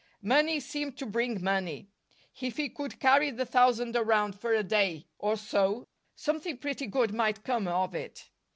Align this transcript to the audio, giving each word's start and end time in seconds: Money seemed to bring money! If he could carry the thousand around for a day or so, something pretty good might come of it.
Money 0.23 0.59
seemed 0.59 0.97
to 0.97 1.05
bring 1.05 1.43
money! 1.43 1.87
If 2.41 2.57
he 2.57 2.69
could 2.69 2.99
carry 2.99 3.29
the 3.29 3.45
thousand 3.45 3.95
around 3.95 4.31
for 4.33 4.51
a 4.51 4.63
day 4.63 5.05
or 5.19 5.37
so, 5.37 5.85
something 6.15 6.57
pretty 6.57 6.87
good 6.87 7.13
might 7.13 7.43
come 7.43 7.67
of 7.67 7.93
it. 7.93 8.27